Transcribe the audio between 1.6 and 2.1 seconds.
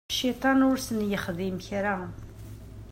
kra.